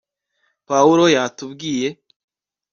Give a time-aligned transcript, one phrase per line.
[0.67, 1.87] pawulo yatubwiye